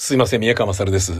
[0.00, 1.12] すいません、宮川勝です。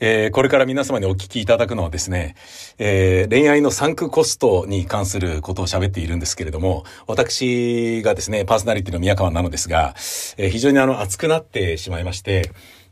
[0.00, 2.36] えー、これから皆様にお聞きいただくのはですね、
[2.78, 9.94] えー、恋愛のサンクコストに関することを喋っているんですけれども、私がですね、パーソナリティの宮川なのですが、
[10.38, 12.50] えー、非常にあの、熱くなってしまいまして、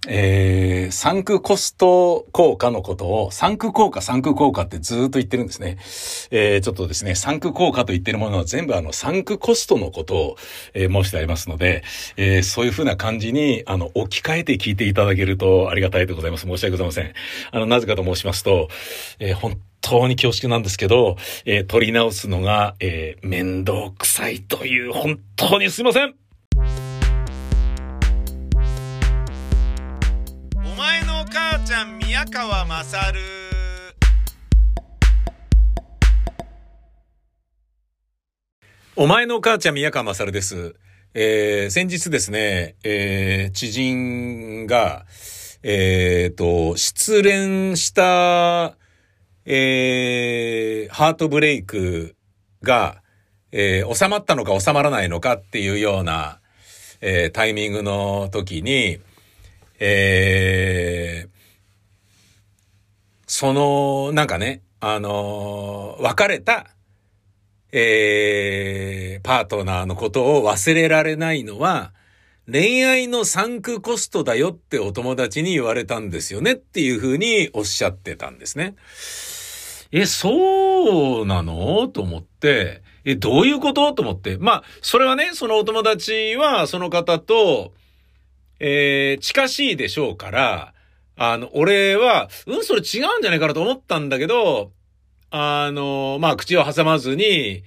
[0.08, 5.78] えー、サンクコスト効果のことを、サンク効果、サンク効果ってずっと言ってるんですね。
[6.32, 10.36] えー、ちょっとですね、サンク効果と言ってるものは全部あの、サンクコストのことを、
[10.74, 11.84] えー、申してありますので、
[12.16, 16.46] えー、そういうふうな感じに、あの、置き換えて聞いていただけるとありがたいでございます。
[16.46, 17.12] 申し訳ございません。
[17.52, 18.68] あの、なぜかと申しますと、
[19.20, 26.21] えー、本当に恐縮なんですけど、えー、取り直すのが、えー、面倒くさいという、本当にすいません
[32.12, 33.20] 宮川まさる
[38.94, 40.74] お前の母ちゃん宮川まさるです。
[41.14, 45.06] えー、先日ですね、えー、知人が、
[45.62, 48.76] えっ、ー、と、失恋した、
[49.46, 52.14] えー、ハートブレイク
[52.62, 53.00] が、
[53.52, 56.40] えー、収まったのか収まらないのかっていうような、
[57.00, 58.98] えー、タイミングの時に、
[59.80, 61.31] えー、
[63.42, 66.68] その、なんかね、あの、別れた、
[67.72, 71.92] えー、パートナーのことを忘れられないのは、
[72.48, 78.76] 恋愛のサンクコストだよってお友達に言われたんですよねっていうふうにおっしゃってたんですね。
[79.90, 81.88] え、そうなの？
[81.88, 83.92] と思って、え、どういうこと？
[83.92, 84.38] と思って。
[84.38, 87.72] まあ、それはね、そのお友達はその方と、
[88.60, 90.74] えー、近しいでしょうから、
[91.16, 94.72] あの、俺は、うん、それ違うんじゃないかなと思ったんだけど、
[95.30, 97.64] あの、まあ、口を挟まずに、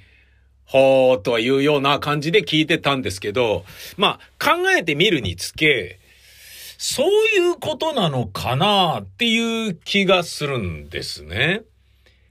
[0.66, 3.66] ほーとはいうような感じで聞いてたんですけど、
[3.98, 6.00] まあ、考えてみるにつけ、
[6.78, 11.62] そういうことなのかなっていう気がするんですね。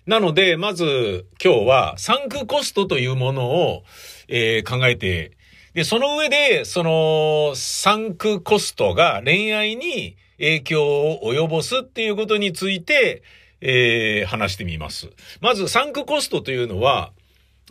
[0.06, 3.84] なので、まず今日はサンクコストというものを、
[4.28, 5.33] えー、考えて、
[5.72, 13.22] で、その上で、そのサンクコストが恋愛に影響を及ぼすっていうことについて、
[13.61, 15.11] えー、話してみます。
[15.41, 17.12] まず、サンクコストというのは、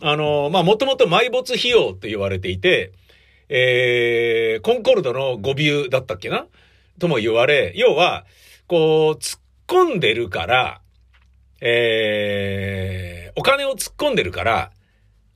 [0.00, 2.92] あの、まあ、もともと埋没費用って言われていて、
[3.48, 6.46] えー、コンコルドの語尾だったっけな？
[6.98, 8.24] とも言われ、要は、
[8.66, 10.80] こう、突っ込んでるから、
[11.60, 14.70] えー、お金を突っ込んでるから、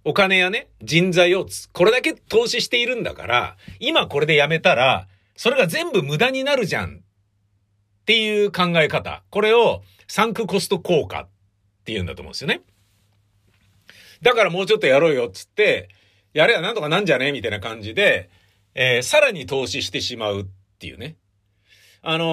[0.04, 5.06] お金やね、人材をこれだけ投資しているんだから、今これでやめたら、
[5.36, 7.02] それが全部無駄になるじゃん
[8.08, 9.22] っていう考え方。
[9.28, 11.28] これをサンクコスト効果っ
[11.84, 12.62] て言うんだと思うんですよね。
[14.22, 15.90] だからもうちょっとやろうよっつって、
[16.32, 18.30] やれやなんとかなんじゃねみたいな感じで、
[18.74, 20.46] えー、さらに投資してしまうっ
[20.78, 21.16] ていうね。
[22.00, 22.24] あの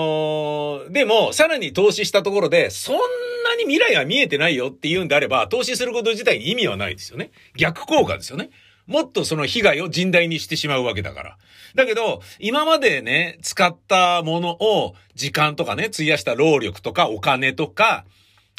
[0.87, 7.31] ー、でも、さらに投資したところで、そんなに未来は見えてないよって言うんであれば、投資すること自体に意味はないですよね。
[7.57, 8.49] 逆効果ですよね。
[8.87, 11.37] もっとその被害を甚大にしてしまうわけだから。
[11.75, 18.05] だけど、今までね、使ったものを、時間とかね、費やした労力とかお金とか、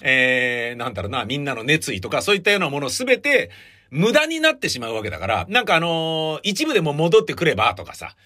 [0.03, 3.51] えー、なんだろうな、みんなの熱意とか、そういったようなものすべて、
[3.91, 8.17] 無駄になってしまうわけだから、なんかあのー、一部でも戻ってくればとかさ、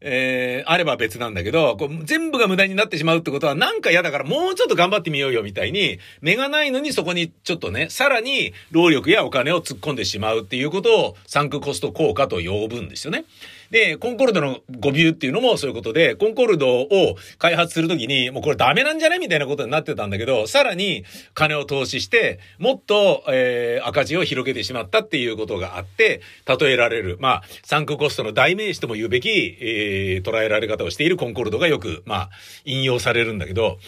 [0.00, 13.24] えー、あれば別なんだけど、こう全部が無駄になってしまうってことはなんか嫌だからもうちょっと頑張ってみようよみたいに、目がないのにそこにちょっとね、さらに労力やお金を突っ込んでしまうっていうことをサンクコスト効果と呼ぶんですよね。
[13.70, 29.28] で、コンコルドの語尾っていうのもそういうことで、コンコルドを開発するときに、もうこれダメなんじゃねみたいなことになってたんだけど、さらに金を投資して、もっと、えー、赤字を広げてしまったっていうことがあって、例えられる、まあ、サンクコストの代名詞とも言うべき、
[29.60, 32.30] えー、捉えられ方をしているコンコルドがよく、まあ、
[32.64, 33.78] 引用されるんだけど、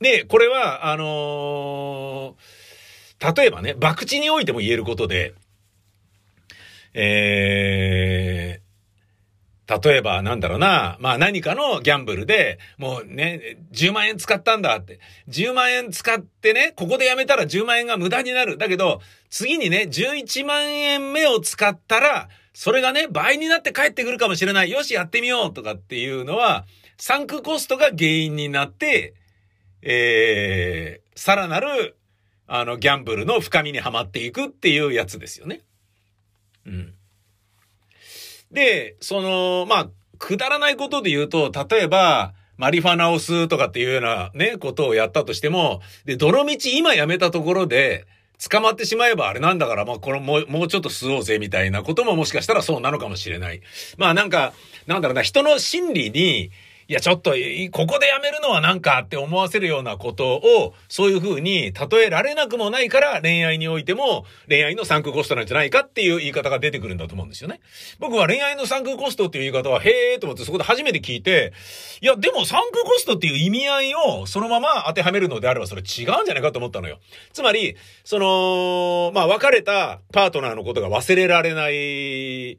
[0.00, 5.32] で、これは、あのー、例えばね、博打においても言えることで、
[6.92, 8.65] えー、
[9.68, 15.00] 例えば、なんだろうな、まあ何かのギャンブルで、もうね、10万円使ったんだって。
[15.28, 18.58] 10万円使ってね、ここでやめたら10万円が無駄になる。
[18.58, 24.70] だけど、次にね、11万円目を使ったら、それがね、倍になって帰ってくるかもしれない。
[24.70, 26.64] よし、やってみようとかっていうのは、
[26.96, 29.14] サンクコストが原因になって、
[29.82, 31.96] えー、さらなる、
[32.46, 35.62] あの、ギャンブルの深みにはまっていくっていうやつですよね。
[36.64, 36.95] うん。
[38.50, 39.88] で、その、まあ、
[40.18, 48.06] くだらないことで言うと、例えば、マリファナを吸うとかっていうようなね、ことをやったとしても、で、どの道今やめたところで、
[48.50, 53.60] 捕まってしまえばあれなんだから、まあ、このもう、もうちょっと吸おうぜみたいなことももしかしたらそうなのかもしれない。
[53.96, 54.52] まあなんか、
[54.86, 56.50] なんだろうな、人の心理に、
[56.88, 57.34] いや、ちょっと、
[57.72, 67.60] ここでやめるのはなんかって思わせるようなことを、そういう風に例えられなくもないから恋愛においても恋愛のサンクコストなんじゃないかっていう言い方が出てくるんだと思うんですよね。
[67.98, 71.52] 僕は恋愛のサンクコストっていう言い方は、へえーと思ってそこで初めて聞いて、
[72.00, 77.00] いや、でもサンクコストっていう意味合いをそのまま当てはめるのであればそれ違うんじゃないかと思ったのよ。
[77.32, 82.58] つまり、その、まあ別れたパートナーのことが忘れられない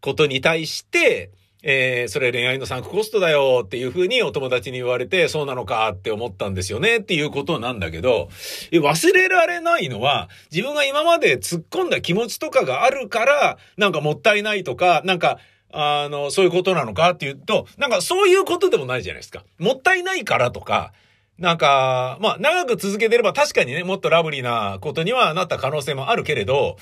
[0.00, 1.30] ことに対して、
[1.68, 8.28] えー、それ恋愛のサンクコストだよっていう風にお友達に言われて、そうなのかって思ったんですよねっていうことなんだけど、
[8.70, 15.40] 忘れられないのは、自分が今まで突っ込んだ気持ちとかがあるから、なんかもったいないとか、なんか、
[15.72, 19.44] あの、そういうことなのかっていうと、なんかそういうことでもないじゃないですか。
[19.58, 20.92] もったいないからとか、
[21.36, 26.76] なんか、まあ、長く続けてれば確かにね、もっとラブリーなことにはなった可能性もあるけれど、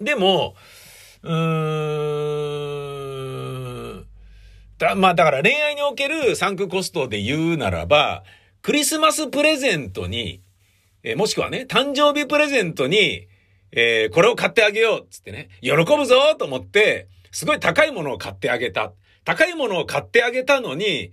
[0.00, 0.56] でも、
[1.22, 2.79] うーん。
[4.80, 8.24] だ、まあだから恋愛におけるサンクコストで言うならば、
[8.62, 10.42] クリスマスプレゼントに、
[11.02, 13.28] えー、もしくはね、誕生日プレゼントに、
[13.72, 18.92] えー、これを買ってあげようっつってね、喜ぶぞと思って、すごい高いものを買ってあげた。
[19.24, 21.12] 高いものを買ってあげたのに、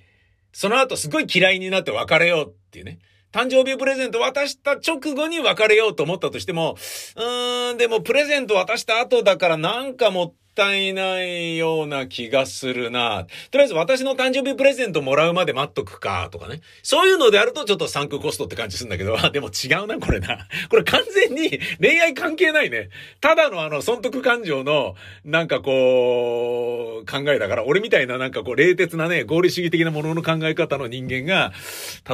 [0.53, 2.99] その後すごい嫌いになって別れようっていうね。
[3.33, 6.77] 誕生日プレゼント渡した直後に別れようと思ったとしても、
[7.17, 13.27] うーん、でもプレゼント渡した後だからなんかもっったいないような気がするな。
[13.51, 16.61] とりあえず私の誕生日プレゼントもらうまで待っとくか、とかね。
[16.81, 20.47] そういうのであるとちょっとサンクコストって感じするんだけど、 あ、でも違うな、これな。
[20.69, 22.89] これ完全に恋愛関係ないね。
[23.21, 31.53] ただのあの、損得感情の、なんかこう、考えだから、俺みたいななんかこう、冷徹なね、合理主義的なものの考え方の人間が、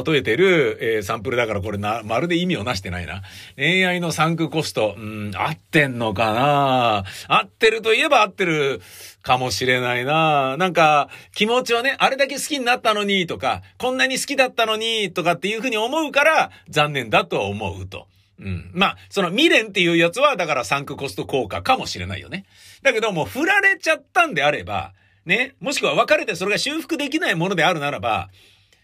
[0.06, 3.22] 例えてる、えー、サンプルだからこれな、まるで意味をなしてないな。
[3.56, 8.82] 恋愛のサンクコスト、うん、合ってんのかな合ってるといえば合ってる
[9.22, 10.58] かもしれないな。
[10.58, 18.08] なんか、気持ちはね、あれだけ好きになったのにとか、こんなに好きだったのにとかっていうふうに思うから、残念だとは思うと。
[18.40, 18.72] うん。
[18.74, 22.46] まあ、その未練っていうやつは、だからサンクコスト効果かもしれないよね。
[22.82, 24.94] だけども、振られちゃったんであれば、
[25.26, 28.30] ね、もしくは別れてそれが修復できないものであるならば、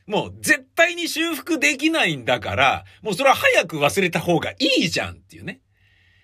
[0.07, 5.59] もう絶対に修復できないんだから、もうそれは早く忘れた方がいいじゃんっていうね。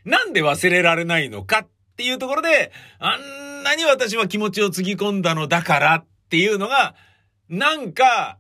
[0.06, 6.94] なんで忘れられないのかっっていうところで、あんなに私は気持ちをつぎ込んだのだからっていうのが、
[7.47, 8.38] なんか、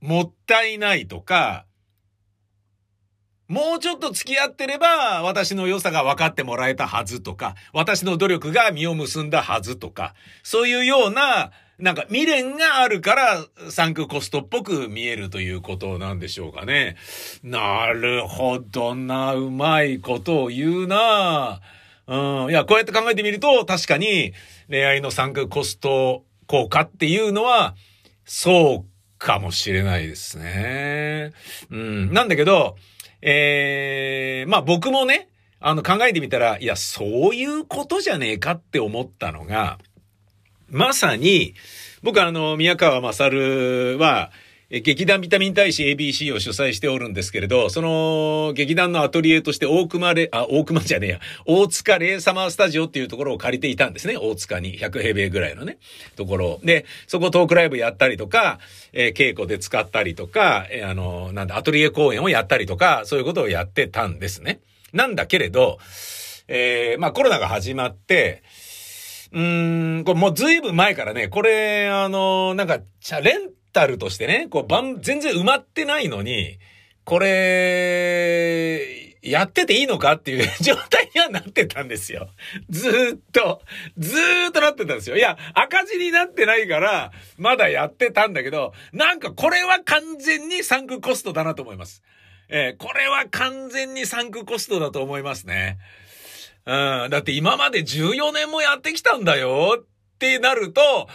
[0.00, 1.66] もったいないとか、
[3.48, 10.14] もうちょっと付き合ってれば、私の良さが分かってもらえたはずとか、私の努力が実を結んだはずとか、
[10.44, 16.96] そういうような、なんか未練があるからサンクコストっぽく見えるということなんでしょうかね。
[17.42, 21.60] なるほどな、うまいことを言うな
[22.12, 22.50] うん。
[22.50, 24.34] いや、こうやって考えてみると、確かに
[24.68, 27.74] 恋愛の参加コスト効果っていうのは、
[28.26, 31.32] そうかもしれないですね。
[31.70, 32.12] うん。
[32.12, 32.76] なんだけど、
[33.22, 35.28] ええー、まあ僕もね、
[35.58, 39.78] あの考えてみたら、いや、そういうことじゃねえかって思ったのが、
[40.68, 41.54] まさに、
[42.02, 44.32] 僕あの、宮川勝は、
[44.80, 54.16] 劇団ビタミン大使 ABC を主催しておるんですけれど、その劇団のアトリエとして大熊レ、あ、大熊じゃねえや、大塚レイサマースタジオっていうところを借りていたんですね。
[54.16, 55.76] 大塚に100平米ぐらいのね、
[56.16, 56.60] ところ。
[56.64, 58.60] で、そこトークライブやったりとか、
[58.94, 64.60] えー、稽古で使ったりとか、えー、あの、なんだ、アトリエ公演をやったりとか、そういうことをやってたんですね。
[64.94, 65.80] なんだけれど、
[66.48, 68.42] えー、まあコロナが始まって、
[69.32, 76.58] うん、これもうずいぶん前からね、これ、あの、なんか、チャレンタルとしてね、こう、ばん、全然埋まってないのに、
[77.04, 82.28] これ、やってていいのかっていう状態にはなってたんですよ。
[82.68, 83.62] ずっと、
[83.96, 85.16] ずーっとなってたんですよ。
[85.16, 92.02] いや、赤字になってないから、まだやってたんだけど、なんかこれは完全にサンクコストだなと思います。
[92.48, 95.78] えー、これは完全にサンクコストだと思いますね。
[96.66, 96.70] う
[97.06, 99.84] ん、だって今まで14年もやってきたんだよっ
[100.18, 101.08] てなると、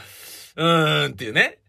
[0.56, 1.60] うーんっていうね。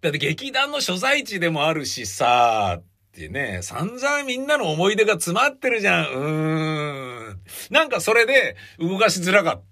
[0.00, 6.06] だって劇団の所在地でもあるしさ、ってね、散々みんなの思い出が詰まってるじゃん。
[6.06, 7.40] うーん。
[7.70, 9.62] なんかそれで動かしづらかっ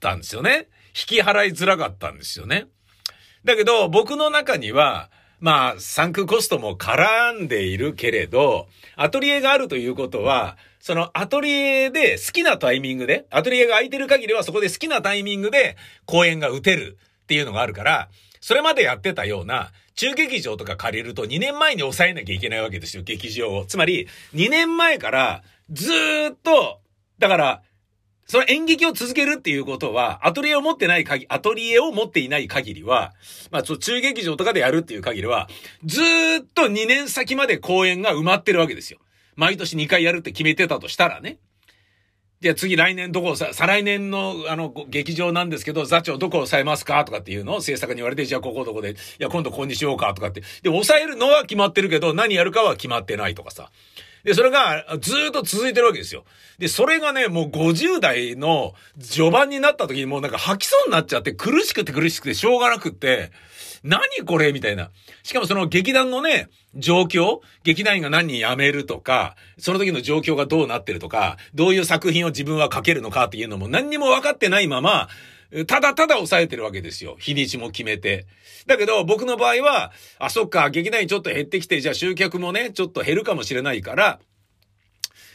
[0.00, 0.68] たんですよね。
[0.88, 2.66] 引き払いづらかったんですよね。
[3.44, 18.08] だけど僕の中には、まあ、サンクコストも絡んでいるけれど、アトリエがあるということは、そのアトリエで好きなタイミングで、アトリエが空いてる限りはそこで好きなタイミングで公演が打てるっていうのがあるから、
[18.40, 23.66] それまでやってたような、中劇場とか借りると2年前に抑えなきゃいけないわけですよ、劇場を。
[23.66, 26.80] つまり、2年前からずーっと、
[27.18, 27.62] だから、
[28.26, 33.12] その演劇を続けるっていうことは、アトリエを持ってない限り、アトリエを持っていない限りは、
[33.50, 35.48] まあ、中劇場とかでやるっていう限りは、
[35.84, 39.00] ずーっと2年先まで公演が埋まってるわけですよ。
[39.36, 41.38] 毎年2回やるって決めてたとしたらね。
[42.42, 47.04] じゃあ次来年どこをさ、再来年のあの劇場なんですけど、座長どこを抑えますか？
[47.04, 50.40] とかっていうのを制作に言われて、じゃあここどこで、いや今度ここにしようかとかって。
[50.62, 53.70] で、抑えるのは決まってるけど、何やるかは決まってないとかさ。
[54.24, 56.24] で、それがずっと続いてるわけですよ。
[56.58, 63.32] で、それがね、もう50代の序盤になった時にもうなんか吐きそうになっちゃって苦しくて苦しくてしょうがなくって、
[63.82, 64.90] 何これみたいな。
[65.22, 75.08] しかもその劇団のね、状況劇団員が何人辞めるとか、その時の状況がどうなってるとか、どういう作品を自分は書けるのかっていうのも何にも分かってないまま、
[75.66, 77.16] ただただ抑えてるわけですよ。
[77.18, 78.26] 日にちも決めて。
[78.66, 84.20] だけど、僕の場合は、あ、そっか、劇団員ちょっと減ってきて、じゃあ集客もね、ちょっと減るかもしれないから、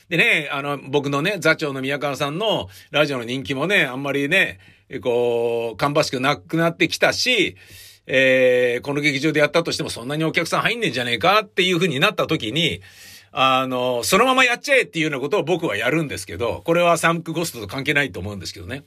[0.07, 4.59] でね、あの、僕のね、座長の宮川さんのラジオの人気もね、あんまりね、
[5.01, 7.57] こう、芳しくなくなってきたし、
[8.07, 12.81] えー、この劇場でやったとしてもそんなにお客さん入んねえんじゃねえかっていう風になった時に、
[13.31, 18.83] あの、そのままやっちゃえっていうようなことを僕はやるんですけど、これはサンクコストと関係ないと思うんですけどね。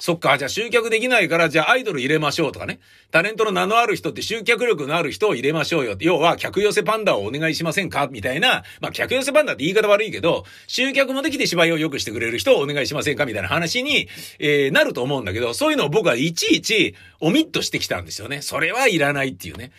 [0.00, 2.80] そっか、じゃあ集客できないから、じゃあアイドル入れましょうとかね。
[3.10, 6.06] タレントの名のある人って集客力のある人を入れましょうよって。
[6.06, 8.08] 要は、客寄せパンダをお願いしませんか？
[8.10, 8.64] みたいな。
[8.80, 13.26] まあ、客寄せパンダって言い方悪いけど、集客もできて芝居を良くしてくれる人をお願いしませんか？
[13.26, 18.40] みたいな話に、えー、なると思うんだけど、そういうのを僕はいちいちオミットしてきたんですよね。
[18.40, 19.70] それはいらないっていうね。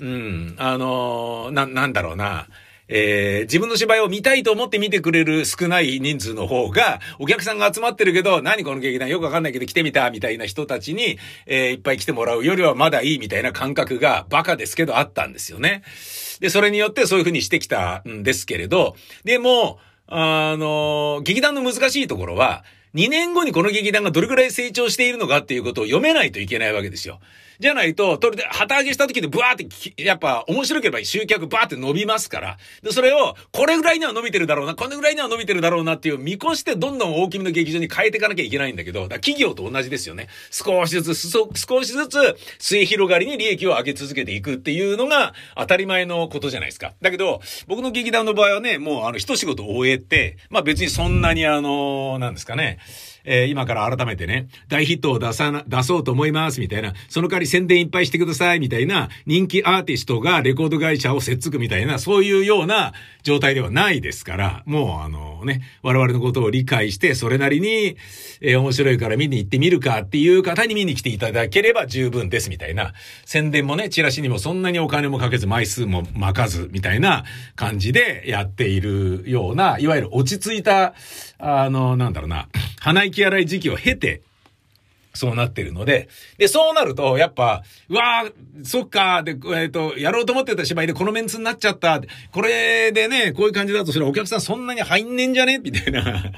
[0.00, 2.46] うん、あのー、な、なんだろうな。
[2.88, 15.82] えー、自分の芝居を見たいと思って見てくれる少ない人数の方が、お客さんが集まってるけど、何この劇団よくわかんないけど来てみた、みたいな人たちに、えー、いっぱい来てもらうよりはまだいいみたいな感覚がバカですけどあったんですよね。
[16.40, 22.64] で、それによってそういう風にしてきたんですけれど、でも、あの、劇団の難しいところは、
[22.94, 27.20] 2年後にこの劇団がどれくらい成長しているのかっていうことを読めないといけないわけですよ。
[27.60, 32.58] じゃないと、それで旗揚げした時でブワーって、やっぱ面白ければ集客バーって伸びますから。
[32.82, 40.28] で、それを、これぐらいには伸びてるだろうな、これぐらいには伸びてるだろうなっていう見越してどんどん大きめの劇場に変えていかなきゃいけないんだけど、だ企業と同じですよね。
[40.50, 46.92] 少しずつ、少しずつ、末広がりに利益を上げ続けていくっていうのが当たり前のことじゃないですか。
[47.02, 52.78] だけど、僕の劇団の場合はね、もうあの、一仕事終えて、まあ別にそんなにあの、なんですかね、
[53.24, 67.96] えー、今から改めてね、大ヒットを出さな、出そうと思います、みたいな、その代わり宣伝いっぱいしてください、みたいな、人気アーティストがレコード会社を接続みたいな、そういうような状態ではないですから、もうあのね、我々のことを理解して、それなりに、
[68.40, 72.92] えー、面白いから見に行ってみるかっていう方に見に来ていただければ十分です、みたいな、
[73.24, 77.24] 宣伝もね、チラシにもそんなにお金もかけず、枚数も巻かず、みたいな
[77.56, 80.94] 感じでやっているような、いわゆる落ち着いた、
[81.38, 82.48] あの、なんだろうな、
[82.80, 84.22] 鼻息洗い時期を経て、
[85.14, 92.00] そうなってるので、で、そうなると、やっぱ、うわー、そっか、で、えっ、ー、と、やろうと思ってた芝居でこのメンツになっちゃった。
[92.30, 95.58] これでね、こういう感じだとそれお客さんそんなに入んねんじゃね？
[95.58, 96.32] みたいな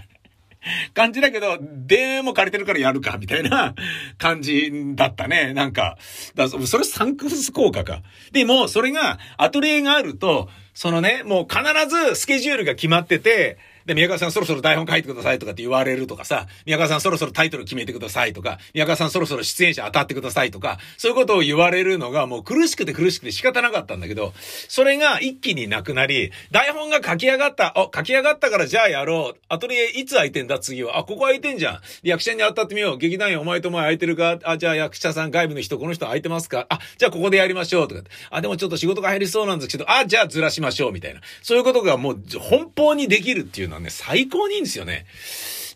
[0.94, 3.74] 感じだけど、でも借りてるからやるか、みたいな
[4.18, 5.52] 感じだったね。
[5.54, 5.96] なんか、
[6.34, 8.02] だそれサンクス効果か。
[8.32, 24.32] でも、それが、アトリエがあると、そのね、もう必ずスケジュールが決まってて、で、宮川さんそろそろ台本書いてくださいとかって言われるとかさ、宮川さんそろそろタイトル決めてくださいとか、宮川さんそろそろ出演者当たってくださいとか、そういうことを言われるのがもう苦しくて苦しくて仕方なかったんだけど、
[24.68, 29.40] それが一気になくなり、台本が書き上がった、あ、書き上がったからじゃあやろう。
[29.48, 30.58] アトリエいつ空いてんだ？
[30.58, 30.98] 次は。
[30.98, 31.80] あ、ここ空いてんじゃん。
[32.02, 32.98] 役者に当たってみよう。
[32.98, 34.38] 劇団員お前とお前空いてるか？
[34.44, 36.66] あ、じゃあ役者さん外部の人この人空いてますか？
[36.68, 38.02] あ、じゃあここでやりましょうとか。
[38.30, 41.20] あ、でもちょっと仕事が入りそうなんですけど、あ、じゃあずらしましょうみたいな。
[41.42, 45.06] そういうことがもう奔放にできるっていうのはね、最高にいいんですよね。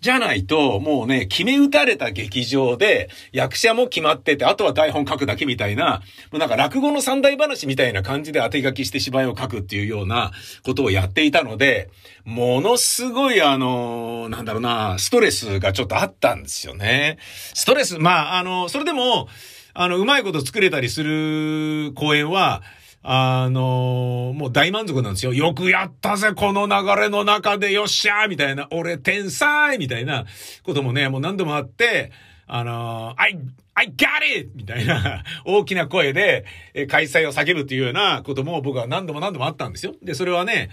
[0.05, 10.33] じゃないと、もうね、決め打たれた劇場で、役者も決まってて、あとは台本書くだけみたいな、もうなんか落語の三大話みたいな感じで当て書きして芝居を書くっていうような
[10.63, 11.89] ことをやっていたので、
[12.27, 17.17] ものすごいあの、なんだろうな、ストレスがちょっとあったんですよね。
[17.55, 19.29] ストレス、まあ、あの、それでも、
[19.73, 22.63] あの、うまいこと作れたりする公演は、
[23.07, 25.35] あの、もう大満足なんですよ。
[25.35, 30.25] よくやったぜ、この流れの中で、よっしゃーみたいな、俺天才みたいな
[30.63, 32.13] こともね、もう何度もあって、
[32.47, 33.39] あのー、I,
[33.75, 34.51] I got it!
[34.55, 36.47] みたいな 大きな声で
[36.89, 39.95] 開催を叫ぶっていうようなことも僕は何度も何度もあったんですよ。
[40.03, 40.71] で、それはね、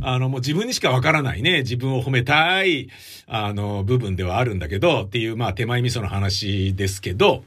[0.00, 2.88] あの、もう自分にしかわからないね、自分を褒めたい、
[3.26, 7.42] あの、部分ではあるんだけど、っていう、まあ、手前味噌の話ですけど、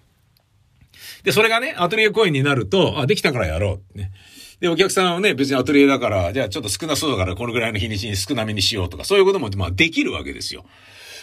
[1.27, 3.97] で、それがね、アトリエコインになると、あ、できたからやろう。
[3.97, 4.13] ね。
[4.61, 10.63] で、お客さんはね、別にアトリエだから、じゃあちょっと少なそうだから、このぐらいの日にちに少なめにしようとか、そういうことも、まあできるわけですよ。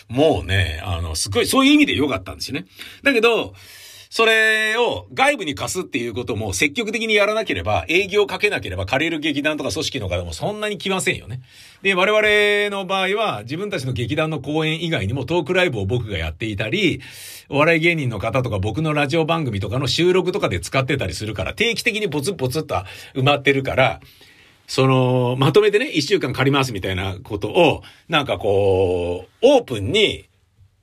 [0.08, 2.66] もうね、あの、すごい、そういう意味で良かったんですよね。
[3.02, 3.54] だけど、
[4.16, 11.40] それを外部に貸すっていうことも積極的にやらなければ、営業をかけなければ借りる劇団とか組織の方もそんなに来ませんよね。
[11.82, 17.00] で、我々の場合は自分たちの劇団の公演以外にもトークライブを僕がやっていたり、
[17.48, 22.76] お笑い芸人の方とか僕のラジオ番組とかの収録とかで使ってたりするから、定期的にポツポツと
[23.16, 23.98] 埋まってるから、
[24.68, 30.28] その、まとめてね、一週間借りますみたいなことを、なんかこう、オープンに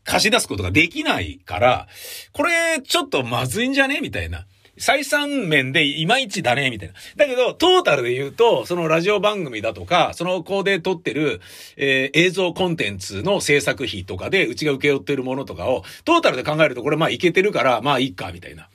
[0.04, 1.88] 貸し出すことができないから、
[2.34, 4.02] これちょっとまずいんじゃね？
[4.02, 4.46] みたいな。
[4.78, 6.96] 採算面でいまいちだね、みたいな。
[7.16, 11.40] だけど、トータルで言うと、そのラジオ番組だとか、その子で撮ってる、
[11.78, 18.70] えー、映像コンテンツの制作費とかで、うちが受け負ってるものとかを、トータルで考えると、これまあいけてるから、まあいいか、みたいな。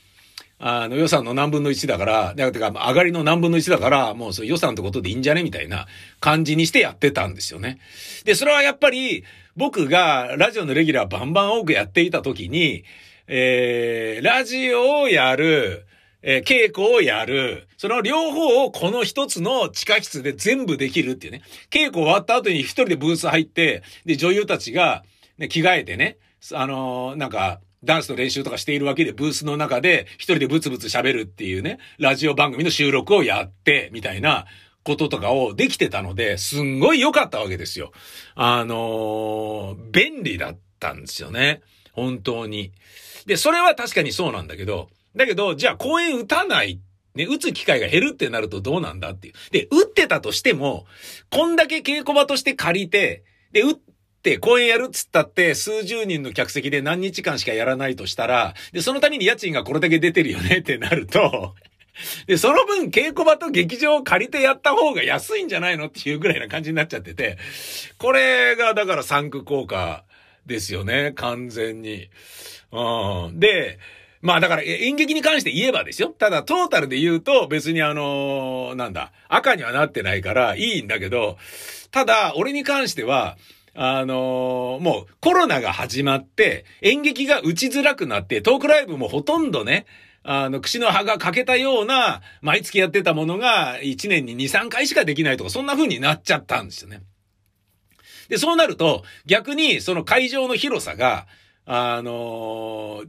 [0.59, 5.87] あの予算の何分の1だから、だから上がりの何分の1だから、もうそ予算ってことでいいんじゃねみたいな
[6.19, 7.79] 感じにしてやってたんですよね。
[8.25, 12.85] で、それはやっぱり、僕がラジオのレギュラーバンバン多くやっていた時に、
[13.27, 15.87] えー、ラジオをやる、
[16.23, 21.43] えー、稽古をやる、その両方をこの一つの地下室で全部できるっていうね。
[21.71, 25.05] 稽古終わった後に一人でブース入って、で、女優たちが、
[25.39, 26.17] ね、着替えてね、
[26.53, 34.47] あのー、なんか、ダンスの練習とかしているわけで、ブースの中で一人でブツブツ喋るっていうね、ラジオ番組の収録をやって、みたいな
[34.83, 37.93] こととかをできてたので、すんごい良かったわけですよ。
[38.35, 41.63] あのー、便利だったんですよね。
[41.93, 42.73] 本当に。
[43.27, 46.81] で、それは確かにそうなんだけど、だけど、じゃあ公演打たない
[47.17, 49.35] ね、打つ機会が減るってなるとどうなんだっていう。
[49.51, 50.87] で、打ってたとしても、
[51.31, 53.75] こんだけ稽古場として借りて、で、打っ
[54.39, 61.55] 公演やるっつったって数十人の客席で何日間しかやらないとしたら、で、そのために家賃がこれだけ出てるよねってなると、
[62.27, 67.39] で、その分稽古場と劇場を借りてやった方が安いんじゃないのっていうぐらいな感じになっちゃってて、
[67.99, 70.05] これがだからサンク効果
[70.45, 72.09] ですよね、完全に。
[72.73, 73.41] うん。
[73.41, 73.79] で、
[74.23, 76.09] まあだから演劇に関して言えばですよ。
[76.09, 81.39] ただトータルで言うと別にあのー、なんだ、赤にはなってないからいいんだけど、
[81.91, 83.37] ただ俺に関しては、
[83.77, 89.87] あのー、もうコロナが始まって、演劇が打ちづらくなって、トークライブもほとんどね、
[90.23, 97.03] あの、口の葉が欠けたような、毎月やってたものが、1年に2、3回しかできないとか、そんな風になっちゃったんですよね。
[98.29, 101.27] で、そうなると、逆に、その会場の広さが、
[101.65, 103.03] あの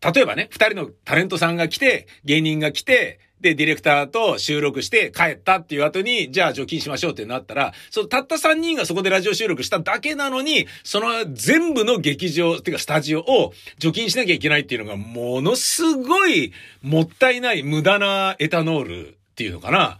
[0.00, 19.98] ー、例えばね、二人のタレントさんが来て、芸人が来て、で、ディレクターと収録して帰ったっていう後に、じゃあ除菌しましょうってなったら、そのたった3人がそこでラジオ収録しただけなのに、その全部の劇場、っていうかスタジオを除菌しなきゃいけないっていうのが、ものすごいもったいない無駄なエタノールっていうのかな。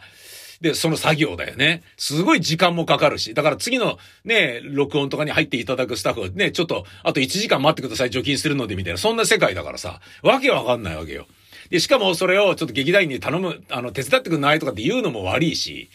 [0.60, 1.82] で、その作業だよね。
[1.96, 3.32] すごい時間もかかるし。
[3.32, 11.26] だから次のね、録音とかに入っていただくスタッフはね、ちょっと、あと1時間待ってください、除菌するので、みたいな、そんな世界だからさ、わけわかんないわけよ。
[11.70, 15.88] で、しかもそれをちょっと劇団員に頼む、あの、手伝ってくんないとかって言うのも悪いし、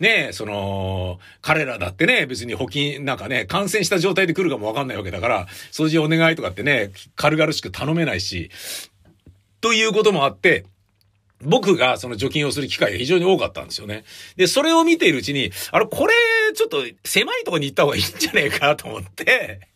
[0.00, 8.50] ねえ、その、彼らだってね、別に補金、なんかね、感染した状態で来るかもわかんないわけだから、掃除お願いとかってね、軽々しく頼めないし、
[9.60, 10.64] ということもあって、
[11.42, 14.04] 僕がその除菌をする機会が非常に多かったんですよね。
[14.36, 16.14] で、それを見ているうちに、あれ、これ、
[16.54, 19.69] ちょっと狭いとこに行った方がいいんじゃねえかと思って、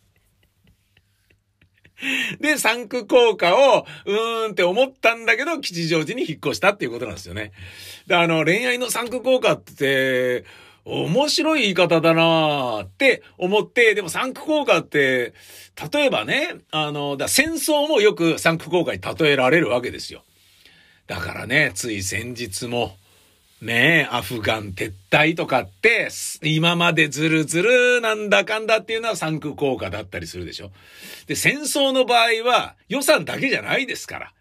[2.39, 7.51] で、サンク効果を、うーんって思ったんだけど、吉祥寺に引っ越したっていうことなんですよね。
[8.07, 10.43] で、あの、恋愛のサンク効果って、
[10.85, 15.33] 面白い言い方だなーって思って、でもサンク効果って、
[15.91, 20.23] 例えばね、あの、だ戦争もよくサンク効果に例えられるわけですよ。
[21.07, 22.97] だからね、つい先日も、
[23.65, 26.09] ねえ、アフガン撤退とかって、
[26.43, 30.71] 今までずるずるなんだかんだっていうのは産空効果だったりするでしょ。
[31.25, 34.33] で、戦争の場合は予算だけじゃないですから。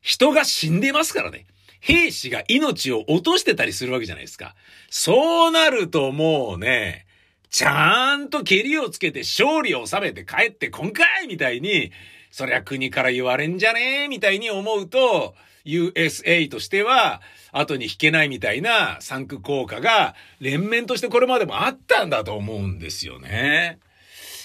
[0.00, 1.46] 人が死んでますからね。
[1.80, 4.56] 兵士が命を落としてたりするわけじゃないですか。
[4.90, 7.06] そうなるともうね、
[7.50, 11.92] ちゃんと蹴りをつけて勝利を収めて帰ってこんかいみたいに、
[12.32, 17.20] そりゃ国から言われんじゃねえみたいに思うと、USA としては、
[17.52, 23.78] 後に引けないみたいなサンク効果が連綿としてこれまでもあったんだと思うんですよね。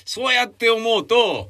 [0.05, 1.49] そうやって思うと、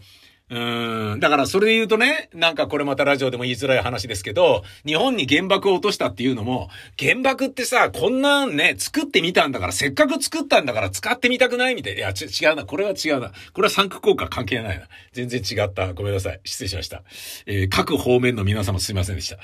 [0.53, 1.19] うん。
[1.19, 11.99] だからそれで言うとね、なんかこれまたラジオでも言いづらい話ですけど、日本に原爆を落としたっていうのも、原爆ってさ、こんなんね、作ってみたんだから、せっかく作ったんだから使ってみたくないみたいな。
[11.99, 12.65] いや、ち、違うな。
[12.65, 13.31] これは違うな。
[13.53, 14.87] これはサンク効果関係ないな。
[15.11, 15.91] 全然違った。
[15.93, 16.39] ごめんなさい。
[16.43, 17.01] 失礼しました。
[17.47, 19.39] えー、各方面の皆様すいませんでした。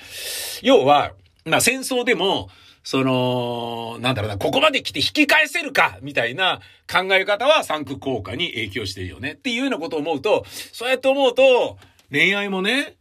[0.61, 1.13] 要は、
[1.45, 2.49] まあ戦争でも、
[2.89, 6.59] その、なんだろうな、ここまで来て引き返せるか、みたいな
[6.91, 9.33] 考え方は産区効果に影響してるよね。
[9.33, 11.77] っていうようなことを思うと、そうやって思うと、
[12.09, 12.95] 恋愛もね、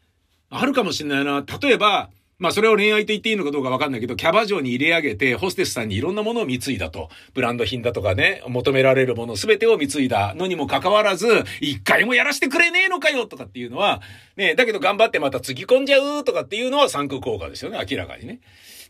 [0.51, 1.43] あるかもしれないな。
[1.63, 7.09] 例えば、まあそれを恋愛と言っていいのかどうかわかんないけど、キャバ嬢に入れ上げて、ホステスさんにいろんなものを貢いだと。
[7.35, 11.27] ブランド品だとかね、求められるものすべてを貢いだのにもかかわらず、
[11.61, 14.03] 一回もやらせてくれねえのかよとかっていうのは、
[14.37, 18.39] ね、だけど頑張ってまたつぎ込んじゃうとかっていうのは産空効果ですよね、明らかにね。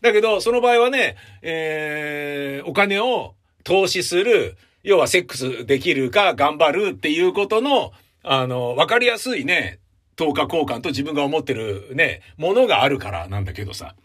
[0.01, 3.33] だけど、その場合はね、えー、お金を
[3.63, 9.79] 投資する、要はセックスできるか頑張るっていうことの、あの、わかりやすいね、
[10.19, 13.95] 等価交換と自分が思ってるね、ものがあるからなんだけどさ。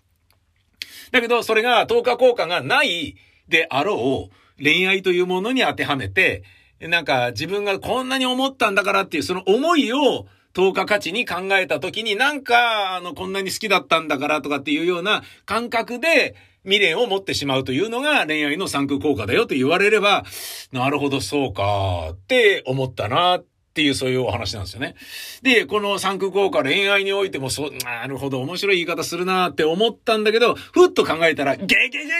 [1.11, 3.17] だけど、それが等価交換がない
[3.49, 6.45] であろう恋愛というものに当てはめて、
[6.79, 20.25] なんか自分がこんなに思ったんだからっていうその思いを等価価値に考えた時になんか、あの、こんなに好きだったんだからとかっていうような感覚で未練を持ってしまうというのが恋愛の産空効果だよと言われれば、
[20.71, 24.95] なるほど、そうか、って思ったな、っっていうそういうお話なんですよね。
[25.43, 32.13] で、この産空効果恋愛においてもそう、なるほど、面白い言い方するなって思ったんだけど、ふっと考えたら、ゲゲゲゲ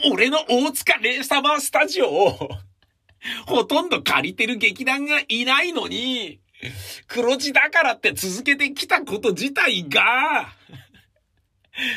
[0.10, 2.48] 俺の大塚レーサマースタジオを、
[3.46, 6.40] ほとんど借りてる劇団がいないのに、
[7.06, 10.54] 黒字だからって続けてきたこと自体が、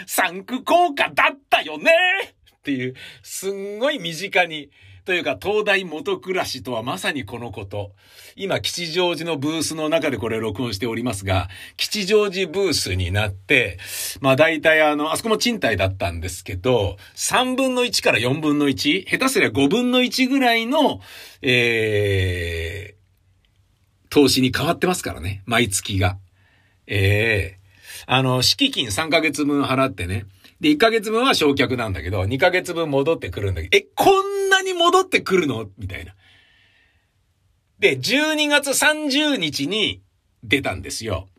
[0.05, 1.93] 産区効果だったよね
[2.57, 4.69] っていう、すんごい身近に、
[5.09, 7.93] というか、東大元暮らしとはまさにこのこと。
[8.35, 13.79] 今、吉祥寺のブースの中でこれ録音しておりますが、吉祥寺ブースになって、
[14.21, 19.07] まあ大体あの、あそこも賃貸だったんですけど、3分の1から4分の 1?
[19.09, 21.01] 下手すりゃ5分の1ぐらいの、
[21.41, 25.41] えー、投資に変わってますからね。
[25.47, 26.19] 毎月が。
[26.85, 30.27] ええー、あの、敷金3ヶ月分払ってね。
[30.59, 35.69] で、1ヶ月分は焼却なんだけど、2ヶ月分戻ってくるんだけど、え、こんなに戻ってくるの？
[35.77, 36.15] みたいな。
[37.79, 40.01] で、12月30日に
[40.43, 41.29] 出たんですよ。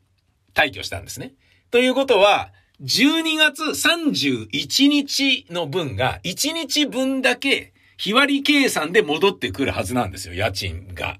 [0.54, 1.34] 退去したんですね。
[1.70, 2.50] ということは、
[2.82, 11.18] 12月31日の分が1日分だけ日割り計算で戻ってくるはずなんですよ、家賃が。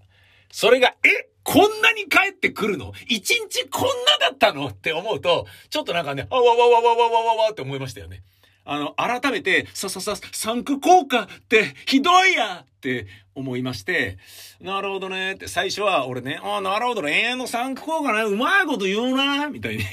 [0.51, 2.93] それが、えこんなに帰ってくるの？
[3.09, 3.85] 一日こん
[4.21, 4.67] なだったの？
[4.67, 8.23] って思うと、ちょっとなんかね、あわわわわわわわわって思いましたよね。
[8.65, 14.19] あの、改めて、さささ、産区効果ってひどいやって思いまして、
[14.61, 19.85] なるほどねって最初は俺ね、ああ、なるほどね、永遠の産区効果ね、うまいこと言うなみたいに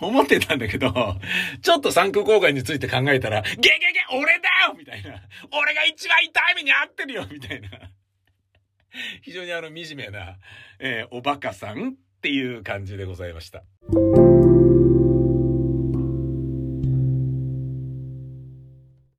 [0.00, 0.92] 思ってたんだけど、
[1.62, 3.70] ちょっと産区効果について考えたら、ゲゲゲ
[4.10, 5.20] 俺だよみたいな。
[5.52, 7.68] 俺が一番痛い目に遭ってるよみたいな。
[9.22, 10.38] 非常にあの惨めな、
[10.78, 13.64] えー、おバカさんっていう感じでございました。